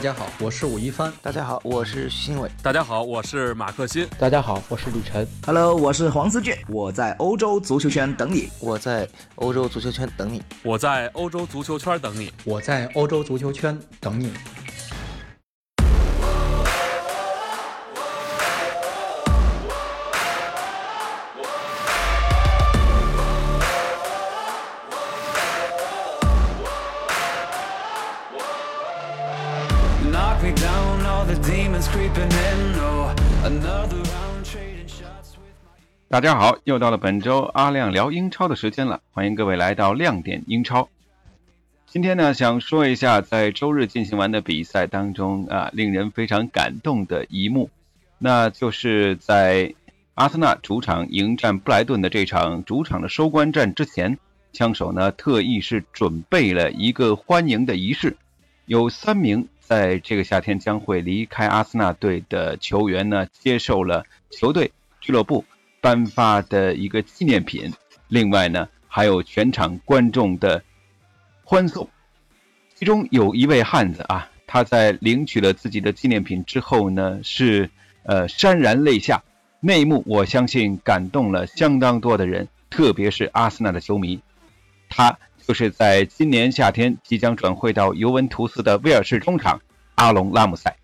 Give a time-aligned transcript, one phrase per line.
[0.00, 1.12] 大家好，我是武一帆。
[1.20, 2.50] 大家好，我是徐新伟。
[2.62, 4.08] 大家好，我是马克欣。
[4.18, 5.28] 大家好，我是李晨。
[5.44, 6.56] Hello，我是黄思俊。
[6.68, 8.48] 我在欧洲足球圈等你。
[8.60, 10.42] 我在欧洲足球圈等你。
[10.62, 12.32] 我在欧洲足球圈等你。
[12.46, 14.32] 我在欧洲足球圈等你。
[36.08, 40.88] 大家好，又到了本周阿亮聊英超的时间了，欢迎各位来到亮点英超。
[41.86, 47.68] 今天呢，想说一下在周日进行完的比赛当中啊，令人非常感动的一幕，
[48.18, 49.74] 那就是在
[50.14, 54.16] 阿森纳主场迎战布莱顿的这场主场的收官战之前，
[54.52, 58.16] 枪手呢特意是准备了一个欢迎的仪式，
[58.66, 59.48] 有三名。
[59.70, 65.44] 在这个夏天将会离开阿森纳队的球员呢，接受了球队俱乐部
[65.80, 67.72] 颁发的一个纪念品。
[68.08, 70.60] 另外呢，还有全场观众的
[71.44, 71.88] 欢送。
[72.74, 77.70] 其中有一位汉子啊，他在领取了自己的纪念品之后呢，是
[78.02, 79.22] 呃潸然泪下。
[79.60, 84.20] 那一幕，我相信感动了相当多的人，特别是阿森纳的球迷。
[84.88, 85.16] 他。
[85.46, 89.60] 就是在今年夏天即将转会到尤文图斯的威尔士中场
[89.94, 90.76] 阿隆拉姆塞。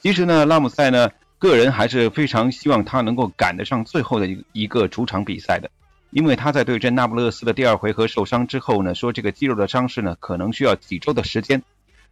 [0.00, 5.70] 其实呢，拉姆塞呢，个人还是非常希望他能够赶得上最后的一一个主场比赛的，
[6.10, 11.62] 因为他在对阵那不勒斯的第二回合受伤之后呢，说这个肌肉的伤势呢，可能需要几周的时间。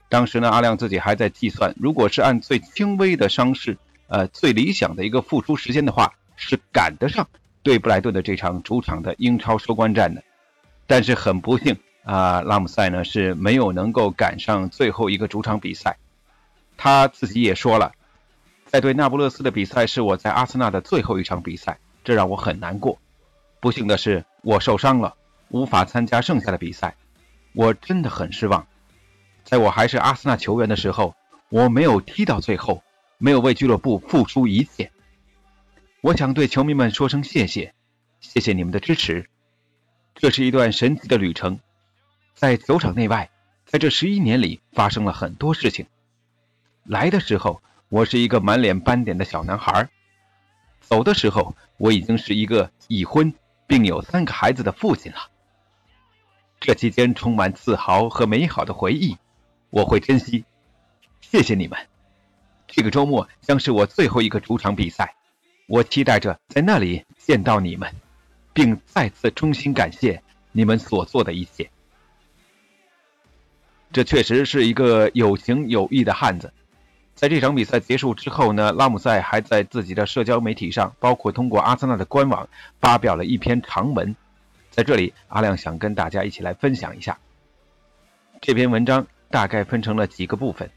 [0.09, 7.29] 当时呢，阿亮自己还在计算，如果是按最轻微的伤势，呃，最理想的一个复出时间的话，是赶得上
[7.63, 10.23] 对布莱顿的这场主场的英超收官战的。
[10.93, 15.97] 但是很不幸啊，拉姆塞呢是没有能够赶上最后一个主场比赛。
[16.77, 17.93] 他自己也说了，
[18.67, 22.99] 在对那不勒斯的比赛是我在阿森纳的最后一场比赛，这让我很难过。
[23.59, 25.15] 不幸的是，我受伤了，
[25.49, 26.95] 无法参加剩下的比赛。
[27.55, 28.67] 我真的很失望。
[29.45, 31.15] 在我还是阿森纳球员的时候，
[31.49, 32.83] 我没有踢到最后，
[33.17, 34.93] 没有为俱乐部付出一切。
[36.03, 37.73] 我想对球迷们说声谢谢，
[38.21, 39.31] 谢谢你们的支持。
[40.15, 41.59] 这是一段神奇的旅程，
[42.35, 43.31] 在球场内外，
[43.65, 45.87] 在这十一年里发生了很多事情。
[46.85, 49.89] 来的时候，我是一个满脸斑点的小男孩；
[50.81, 53.33] 走的时候，我已经是一个已婚
[53.67, 55.19] 并有三个孩子的父亲了。
[56.61, 59.17] 这期间充满自豪和美好的回忆，
[59.71, 60.45] 我会珍惜。
[61.21, 61.79] 谢谢你们。
[62.69, 65.15] 这个周末将是我最后一个主场比赛，
[65.67, 67.93] 我期待着在那里见到你们。
[68.53, 71.71] 并再次衷心感谢你们所做的一切。
[73.93, 76.53] 这确实是一个有情有义的汉子。
[77.15, 82.49] 在这场比赛结束之后呢，拉姆塞还在自己的社交媒体上，包括通过阿森纳的官网
[82.81, 84.17] 发表了一篇长文。
[84.71, 87.19] 在这里，阿亮想跟大家一起来分享一下。
[88.41, 90.71] 这篇文章大概分成了几个部分。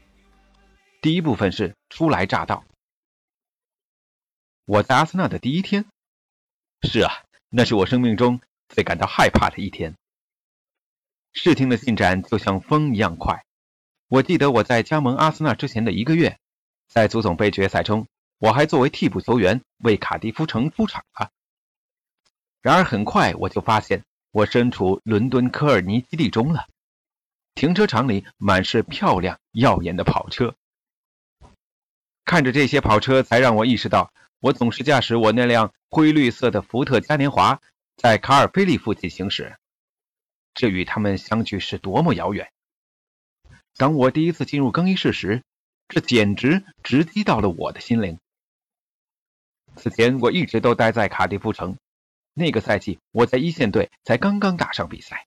[1.00, 2.64] 第一部分是初来乍到。
[4.66, 5.86] 我在阿森纳的第一天。
[6.82, 7.25] 是啊。
[7.58, 9.94] 那是我生命中最感到害怕的一天。
[11.32, 13.46] 事情的进展就像风一样快。
[14.08, 16.38] 我记得我在加盟阿森纳之前的一个月，
[16.86, 21.30] 在足总杯决赛中，我还作为替补球员为卡迪夫城出场了。
[22.60, 26.66] 然而很快我就发现，我身处伦敦科尔尼基地中了。
[27.54, 30.54] 停车场里满是漂亮耀眼的跑车，
[32.26, 34.12] 看着这些跑车，才让我意识到。
[34.40, 37.60] 我总是驾驶我那辆灰绿色的福特嘉年华，
[37.96, 39.56] 在卡尔菲利附近行驶，
[40.54, 42.52] 这与他们相距是多么遥远！
[43.76, 45.42] 当我第一次进入更衣室时，
[45.88, 48.18] 这简直直击到了我的心灵。
[49.76, 51.76] 此前我一直都待在卡迪夫城，
[52.34, 55.26] 那个赛季我在一线队才刚刚打上比赛。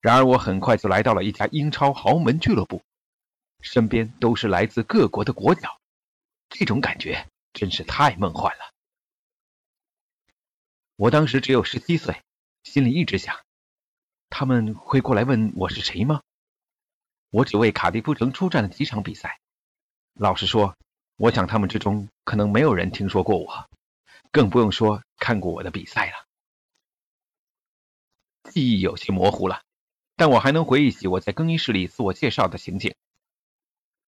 [0.00, 2.82] 然而我很快就来到了一家英超豪门俱乐部，
[3.60, 5.78] 身边都是来自各国的国脚，
[6.50, 7.26] 这种感觉。
[7.52, 8.72] 真是太梦幻了！
[10.96, 12.22] 我当时只有十七岁，
[12.62, 13.40] 心里一直想：
[14.30, 16.22] 他们会过来问我是谁吗？
[17.30, 19.40] 我只为卡迪夫城出战了几场比赛。
[20.14, 20.76] 老实说，
[21.16, 23.68] 我想他们之中可能没有人听说过我，
[24.30, 26.26] 更不用说看过我的比赛了。
[28.50, 29.62] 记忆有些模糊了，
[30.16, 32.94] 但我还能回忆起我在更衣室里自我介绍的情景。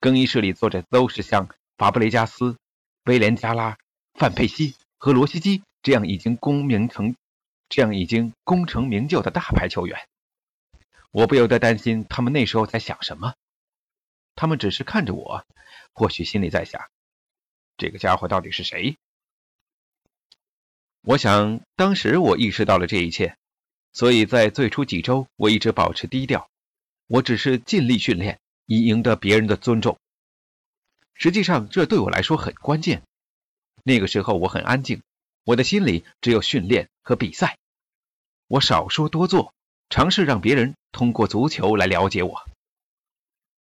[0.01, 2.59] 更衣室里坐着都是像法布雷加斯。
[3.05, 3.77] 威廉·加拉、
[4.15, 7.15] 范佩西和罗西基这样已经功名成、
[7.69, 10.09] 这样已经功成名就的大牌球员，
[11.11, 13.35] 我不由得担心他们那时候在想什么。
[14.35, 15.45] 他们只是看着我，
[15.93, 16.81] 或许心里在想：
[17.77, 18.97] 这个家伙到底是谁？
[21.03, 23.37] 我想，当时我意识到了这一切，
[23.93, 26.49] 所以在最初几周，我一直保持低调。
[27.07, 29.99] 我只是尽力训练，以赢得别人的尊重。
[31.15, 33.03] 实际上，这对我来说很关键。
[33.83, 35.03] 那个时候，我很安静，
[35.45, 37.57] 我的心里只有训练和比赛。
[38.49, 39.55] 我少说多做，
[39.89, 42.45] 尝试让别人通过足球来了解我。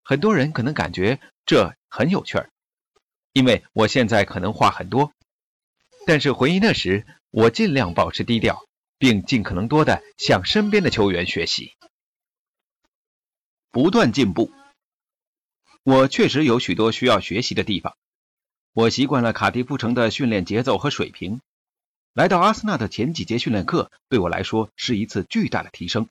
[0.02, 2.50] 很多人可能感觉这很有趣儿，
[3.32, 5.12] 因为我现在可能话很多。
[6.06, 8.66] 但是回忆那时，我尽量保持低调，
[8.98, 11.74] 并尽可能多的向身边的球员学习，
[13.70, 14.50] 不断进步。
[15.84, 17.96] 我确实有许多需要学习的地方。
[18.72, 21.40] 我习惯了卡迪夫城的训练节奏和水平。
[22.12, 26.08] 来到阿森纳的前几节训练课，对我来说是一次巨大的提升。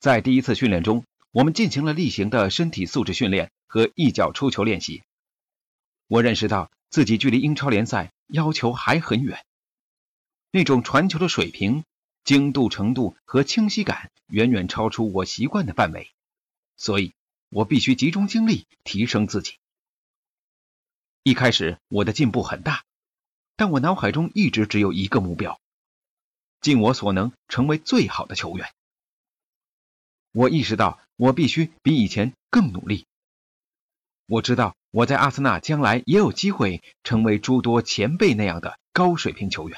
[0.00, 5.02] 在第一次训练中，我们进行了例行的身体素质训练和一脚出球练习。
[6.06, 9.44] 我认识到自己距离英超联赛要求还很远，
[10.50, 11.84] 那种传球的水平、
[12.24, 16.10] 精度程度和清晰感远远超出我习惯的范围，
[16.76, 17.12] 所以
[17.48, 19.58] 我必须集中精力提升自己。
[21.22, 22.84] 一开始我的进步很大。
[23.56, 25.60] 但我脑海中一直只有一个目标：
[26.60, 28.72] 尽我所能成为最好的球员。
[30.30, 33.08] 我意识到我必须比以前更努力。
[34.26, 39.76] 我知道我在阿森纳将来也有机会成为诸多前辈那样的高水平球员。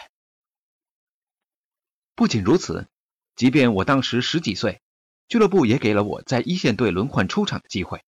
[2.14, 2.86] 不仅如此，
[3.34, 4.82] 即便我当时十几岁，
[5.30, 8.02] 俱乐部也给了我在一线队轮换出场的机会。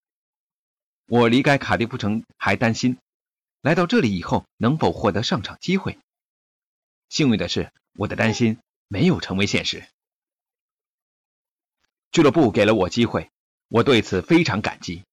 [1.07, 2.99] 我离开卡迪夫城还担心。
[3.61, 6.01] 来到这里以后，能否获得上场机会？
[7.09, 8.59] 幸运的是，我的担心
[8.89, 9.87] 没有成为现实。
[12.11, 13.31] 俱乐部给了我机会，
[13.69, 15.05] 我对此非常感激。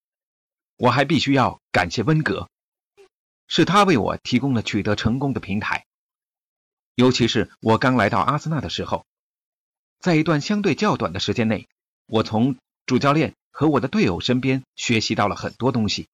[0.77, 2.49] 我还必须要感谢温格，
[3.47, 5.85] 是他为我提供了取得成功的平台。
[6.95, 9.05] 尤其是我刚来到阿森纳的时候，
[9.99, 11.69] 在一段相对较短的时间内，
[12.11, 12.57] 我从
[12.87, 16.07] 主教练和我的队友身边学习到了很多东西，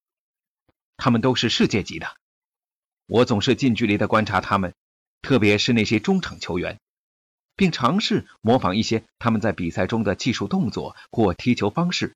[0.98, 2.14] 他们都是世界级的。
[3.06, 4.74] 我总是近距离的观察他们，
[5.22, 6.78] 特别是那些中场球员，
[7.56, 12.14] 并尝试模仿一些他们在比赛中的技术动作或踢球方式，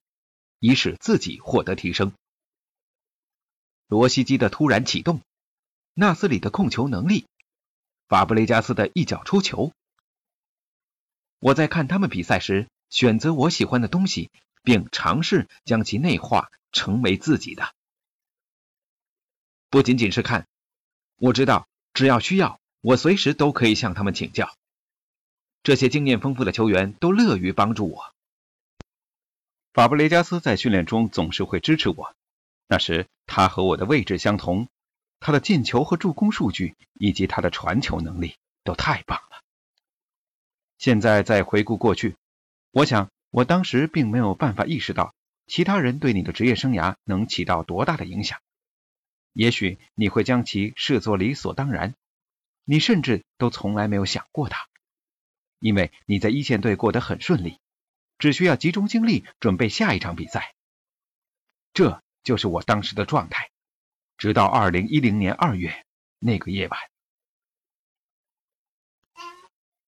[0.59, 2.13] 以使自己获得提升。
[3.87, 5.21] 罗西基的突然启动，
[5.95, 7.25] 纳斯里的控球能力，
[8.07, 9.73] 法布雷加斯的一脚出球。
[11.39, 14.29] 我在看他们比赛时，选择我喜欢的东西，
[14.61, 17.73] 并尝试将其内化成为自己的，
[19.71, 20.47] 不仅仅是看。
[21.15, 24.53] 我知道，只要需要，我随时都可以向他们请教。
[25.63, 28.13] 这些经验丰富的球员都乐于帮助我。
[29.73, 32.15] 法布雷加斯在训练中总是会支持我。
[32.67, 34.67] 那时他和我的位置相同，
[35.19, 39.41] 他的进球和助攻数据以及他的传球能力都太棒了。
[40.77, 42.17] 现在再回顾过去，
[42.71, 45.13] 我想我当时并没有办法意识到
[45.45, 48.39] 其他人对你的职业生涯能起到多大的影响。
[49.33, 51.95] 也许你会将其视作理所当然，
[52.63, 54.67] 你甚至都从来没有想过它，
[55.59, 57.59] 因为你在一线队过得很顺利，
[58.17, 60.53] 只需要集中精力准备下一场比赛。
[61.73, 63.51] 这就是我当时的状态，
[64.17, 65.85] 直到二零一零年二月
[66.19, 66.79] 那个夜晚，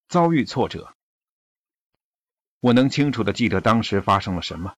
[0.07, 0.95] 遭遇挫折。
[2.63, 4.77] 我能清楚的记得当时发生了什么。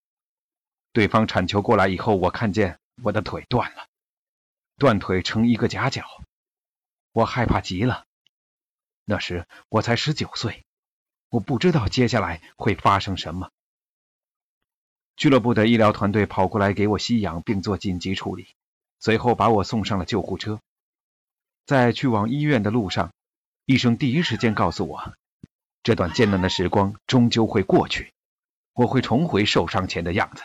[0.92, 3.86] 对方铲球过来以后，我看见我的腿断了。
[4.80, 6.04] 断腿成一个夹角，
[7.12, 8.06] 我害怕极了。
[9.04, 10.66] 那时我才十九岁，
[11.30, 13.52] 我不知道接下来会发生什么。
[15.16, 18.48] 俱乐部的医疗团队跑过来给我吸氧并做紧急处理，
[19.00, 20.60] 随后把我送上了救护车。
[21.68, 23.14] 在去往医院的路上，
[23.66, 25.14] 医生第一时间告诉我，
[25.86, 28.12] 这段艰难的时光终究会过去，
[28.74, 30.42] 我会重回受伤前的样子。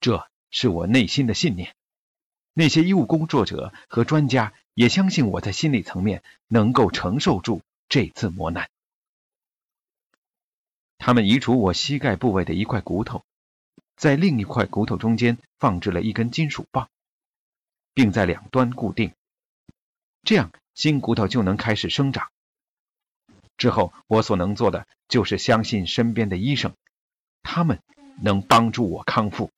[0.00, 1.76] 这是我内心的信念。
[2.54, 8.70] 那些医务工作者和专家也相信我在心理层面能够承受住这次磨难。
[10.96, 13.22] 他们移除我膝盖部位的一块骨头，
[13.94, 16.88] 在另一块骨头中间放置了一根金属棒，
[17.92, 19.12] 并在两端固定，
[20.22, 22.30] 这样新骨头就能开始生长。
[23.60, 26.74] 之后，我所能做的就是相信身边的医生，
[27.42, 27.82] 他们
[28.22, 29.50] 能帮助我康复。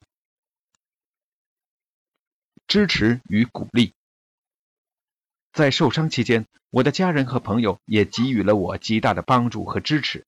[2.66, 3.94] 支持与鼓励，
[5.52, 10.24] 在受伤期间，我的家人和朋友也给予了我极大的帮助和支持。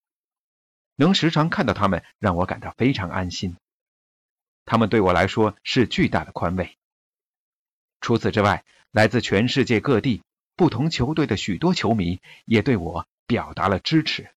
[0.94, 3.56] 能时常看到他们，让我感到非常安心。
[4.64, 6.76] 他们对我来说是巨大的宽慰。
[8.00, 10.22] 除此之外，来自全世界各地
[10.54, 14.30] 不同球队的许多球迷也对我表达了支持。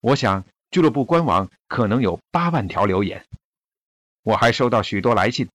[0.00, 3.26] 我想，俱乐部官网可能有八万条留言。
[4.22, 5.48] 我还收到许多来信，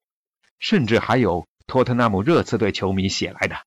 [0.60, 3.66] 甚至还有托特纳姆热刺队球迷写来的。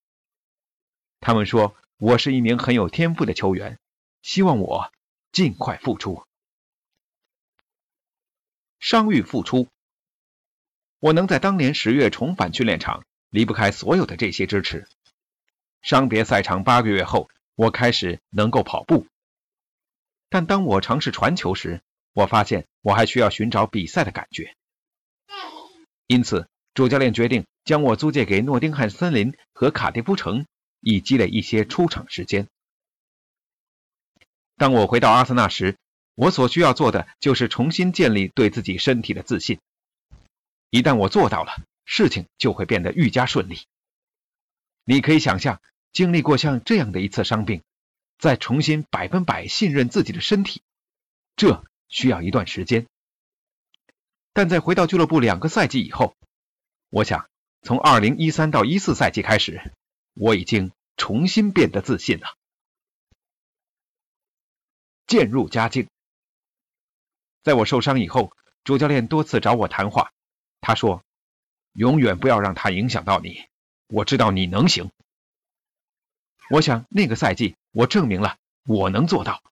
[1.21, 3.79] 他们说我是一名很有天赋的球员，
[4.23, 4.90] 希望我
[5.33, 6.25] 尽快复出。
[8.79, 9.69] 伤愈复出，
[10.99, 14.88] 我能在当年十月重返训练场，离不开所有的这些支持。
[15.83, 19.07] 伤别赛场八个月后，我开始能够跑步。
[20.29, 21.83] 但当我尝试传球时，
[22.13, 24.55] 我发现我还需要寻找比赛的感觉。
[26.07, 30.47] 因此，主教练决定将我租借给诺丁汉森林和卡迪夫城，
[30.81, 32.47] 以积累一些出场时间。
[34.57, 35.77] 当我回到阿森纳时，
[36.15, 39.59] 我所需要做的就是重新建立对自己身体的自信。
[40.69, 41.53] 一旦我做到了，
[41.85, 43.61] 事情就会变得愈加顺利。
[44.85, 45.61] 你可以想象，
[45.92, 47.62] 经历过像这样的一次伤病。
[48.18, 50.61] 再重新百分百信任自己的身体，
[51.37, 52.87] 这需要一段时间。
[54.35, 56.14] 但在回到俱乐部两个赛季以后，
[56.90, 57.30] 我想
[57.62, 59.73] 从二零一三到一四赛季开始，
[60.12, 62.37] 我已经重新变得自信了。
[65.06, 65.88] 渐入佳境。
[67.42, 70.12] 在我受伤以后，主教练多次找我谈话，
[70.61, 71.02] 他说
[71.73, 73.47] ：“永远不要让他影响到你，
[73.87, 74.90] 我知道你能行。”
[76.50, 77.57] 我想那个赛季。
[77.73, 79.45] 我证明了我能做到。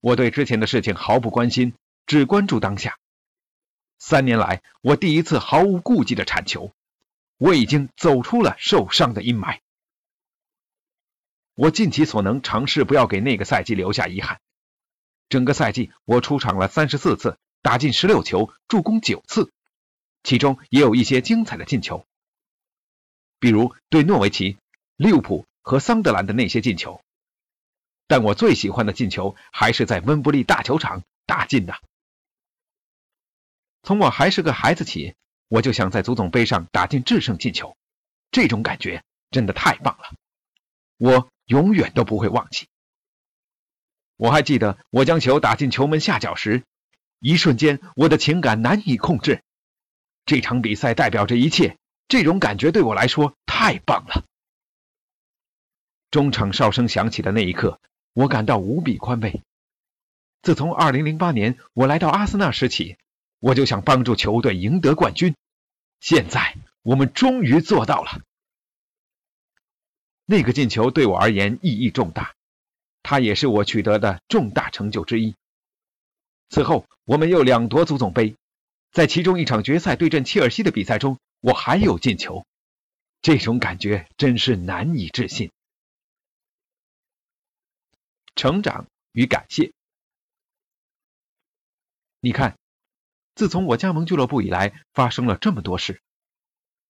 [0.00, 1.74] 我对之前的事情毫不关心，
[2.06, 2.98] 只关注当下。
[3.98, 6.72] 三年来，我第一次毫无顾忌的铲球。
[7.36, 9.58] 我已经走出了受伤的阴霾。
[11.54, 14.40] 我尽其所能尝试不要给那个赛季留下遗憾。
[15.28, 19.52] 整个赛季，我出场了三十四次，打进十六球，助攻九次，
[20.22, 22.06] 其中也有一些精彩的进球，
[23.38, 24.56] 比如对诺维奇、
[24.96, 25.44] 利物浦。
[25.64, 27.00] 和桑德兰的那些进球，
[28.06, 31.74] 但我最喜欢的进球还是在温布利大球场打进的。
[33.82, 35.14] 从我还是个孩子起，
[35.48, 37.76] 我就想在足总杯上打进制胜进球，
[38.30, 40.14] 这种感觉真的太棒了，
[40.98, 42.68] 我永远都不会忘记。
[44.16, 46.62] 我还记得我将球打进球门下角时，
[47.20, 49.42] 一瞬间我的情感难以控制。
[50.26, 54.24] 这场比赛代表着一切，这种感觉对我来说太棒了。
[56.14, 57.80] 中场哨声响起的那一刻，
[58.12, 59.42] 我感到无比宽慰。
[60.42, 62.96] 自从2008年我来到阿森纳时起，
[63.40, 65.34] 我就想帮助球队赢得冠军。
[65.98, 68.20] 现在我们终于做到了。
[70.24, 72.36] 那个进球对我而言意义重大，
[73.02, 75.34] 它也是我取得的重大成就之一。
[76.48, 78.36] 此后，我们又两夺足总杯，
[78.92, 82.46] 在其中一场决赛对阵切尔西的比赛中，我还有进球。
[83.20, 85.50] 这种感觉真是难以置信。
[88.34, 89.72] 成长与感谢。
[92.20, 92.56] 你看，
[93.34, 96.00] 自从我加盟俱乐部以来，发生了这么多事。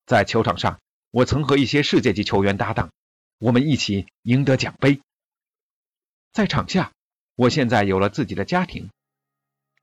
[0.07, 2.93] 在球场上，我曾和一些世界级球员搭档，
[3.39, 5.01] 我们一起赢得奖杯。
[6.33, 6.93] 在场下，
[7.35, 8.91] 我现在有了自己的家庭。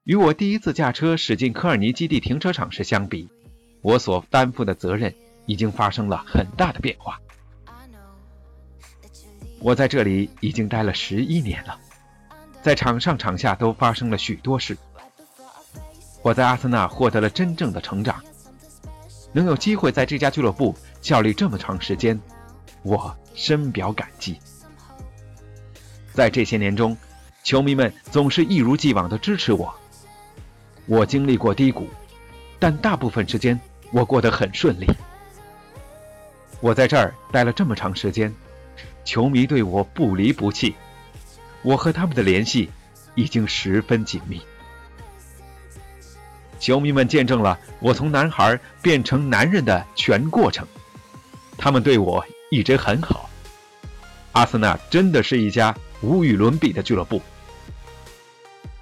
[0.04, 3.28] 与我第一次驾车驶进科尔尼基地停车场时相比，
[3.82, 5.14] 我所担负的责任
[5.46, 7.20] 已经发生了很大的变化。
[9.64, 11.78] 我在这里已经待了十一年了，
[12.62, 14.76] 在场上场下都发生了许多事。
[16.20, 18.20] 我在阿森纳获得了真正的成长，
[19.32, 22.20] 能有机会在这家俱乐部效力这么长时间，
[22.82, 24.36] 我深表感激。
[26.12, 26.96] 在这些年中，
[27.44, 29.72] 球迷们总是一如既往地支持我。
[30.86, 31.88] 我经历过低谷，
[32.58, 33.58] 但大部分时间
[33.92, 34.88] 我过得很顺利。
[36.60, 38.34] 我在这儿待了这么长时间。
[39.04, 40.74] 球迷对我不离不弃，
[41.62, 42.70] 我和他们的联系
[43.14, 44.40] 已经十分紧密。
[46.58, 50.66] 球迷们见证了我从男孩变成男人的全过程，
[51.58, 53.28] 他们对我一直很好。
[54.30, 57.20] 阿森纳真的是一家无与伦比的俱乐部，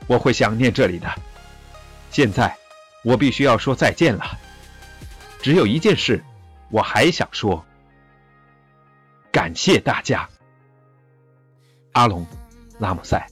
[0.07, 1.09] 我会想念这里的。
[2.11, 2.55] 现在，
[3.03, 4.39] 我必须要说再见了。
[5.41, 6.23] 只有一件事，
[6.69, 7.65] 我还想说。
[9.33, 10.29] 感谢大家，
[11.93, 12.27] 阿隆·
[12.79, 13.25] 拉姆塞。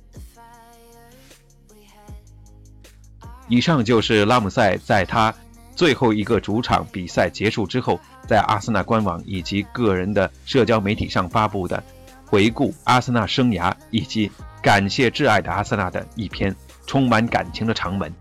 [3.48, 5.34] 以上就是拉姆塞在他
[5.74, 11.82] 最后一个主场比赛结束之后，在阿森纳官网以及个人的社交媒体上发布的
[12.26, 14.30] 回顾阿森纳生涯以及
[14.62, 16.54] 感谢挚爱的阿森纳的一篇
[16.86, 18.12] 充满感情的长文。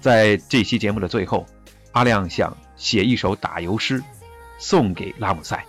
[0.00, 1.46] 在这期节目的最后，
[1.92, 4.02] 阿亮想写一首打油诗，
[4.58, 5.64] 送给拉姆塞。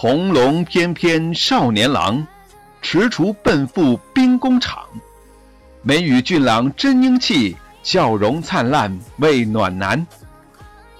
[0.00, 2.24] 红龙翩翩少年郎，
[2.80, 4.86] 踟蹰奔赴兵工厂。
[5.82, 10.06] 眉宇俊朗真英气，笑容灿烂为暖男。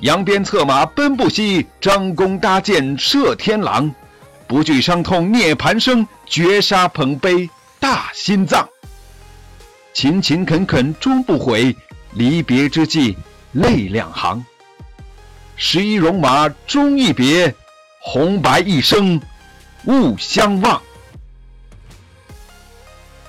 [0.01, 3.95] 扬鞭策马奔不息，张弓搭箭射天狼。
[4.49, 8.69] 不惧伤痛涅槃生，绝杀捧杯大心脏。
[9.95, 11.77] 勤勤恳恳终不悔，
[12.15, 13.17] 离别之际
[13.53, 14.45] 泪两行。
[15.55, 17.55] 十一戎马终一别，
[18.01, 19.21] 红白一生
[19.85, 20.81] 勿相忘。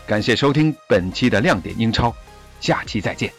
[0.07, 2.15] 感谢收听本期的亮点英超，
[2.59, 3.31] 下期再见。